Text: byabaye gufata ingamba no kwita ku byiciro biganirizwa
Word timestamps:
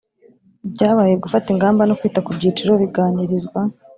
byabaye 0.73 1.13
gufata 1.23 1.47
ingamba 1.53 1.81
no 1.85 1.97
kwita 1.99 2.19
ku 2.25 2.31
byiciro 2.37 2.71
biganirizwa 2.81 3.59